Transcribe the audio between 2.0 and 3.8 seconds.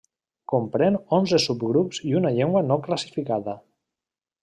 i una llengua no classificada.